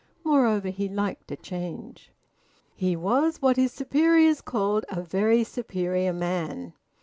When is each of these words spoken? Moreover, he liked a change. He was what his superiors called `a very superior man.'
Moreover, 0.23 0.69
he 0.69 0.89
liked 0.89 1.29
a 1.31 1.35
change. 1.35 2.09
He 2.75 2.95
was 2.95 3.39
what 3.39 3.55
his 3.57 3.71
superiors 3.71 4.41
called 4.41 4.83
`a 4.89 5.05
very 5.05 5.43
superior 5.43 6.11
man.' 6.11 6.73